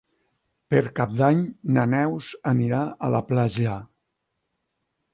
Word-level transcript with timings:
Per 0.73 0.79
Cap 0.99 1.13
d'Any 1.19 1.43
na 1.77 1.85
Neus 1.93 2.31
anirà 2.55 2.83
a 3.09 3.13
la 3.19 3.23
platja. 3.31 3.81